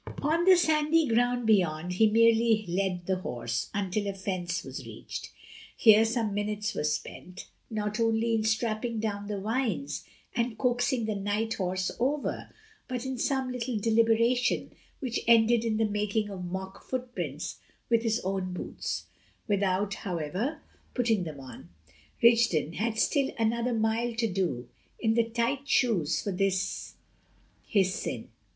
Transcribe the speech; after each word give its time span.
On 0.23 0.45
the 0.45 0.57
sandy 0.57 1.05
ground 1.07 1.45
beyond 1.45 1.93
he 1.93 2.09
merely 2.09 2.65
led 2.67 3.05
the 3.05 3.17
horse 3.17 3.69
until 3.71 4.07
a 4.07 4.15
fence 4.15 4.63
was 4.63 4.83
reached. 4.87 5.31
Here 5.77 6.05
some 6.05 6.33
minutes 6.33 6.73
were 6.73 6.83
spent, 6.85 7.45
not 7.69 7.99
only 7.99 8.33
in 8.33 8.43
strapping 8.43 8.99
down 8.99 9.27
the 9.27 9.39
wires 9.39 10.03
and 10.35 10.57
coaxing 10.57 11.05
the 11.05 11.13
night 11.13 11.53
horse 11.53 11.91
over, 11.99 12.49
but 12.87 13.05
in 13.05 13.19
some 13.19 13.51
little 13.51 13.77
deliberation 13.77 14.71
which 15.01 15.19
ended 15.27 15.63
in 15.63 15.77
the 15.77 15.85
making 15.85 16.31
of 16.31 16.45
mock 16.45 16.83
footprints 16.83 17.59
with 17.87 18.01
his 18.01 18.19
own 18.21 18.53
boots, 18.53 19.05
without, 19.47 19.93
however, 19.93 20.63
putting 20.95 21.25
them 21.25 21.39
on. 21.39 21.69
Rigden 22.23 22.73
had 22.73 22.97
still 22.97 23.29
another 23.37 23.75
mile 23.75 24.15
to 24.15 24.25
do 24.27 24.67
in 24.99 25.13
the 25.13 25.29
tight 25.29 25.67
shoes 25.69 26.23
for 26.23 26.31
this 26.31 26.95
his 27.67 27.93
sin. 27.93 28.29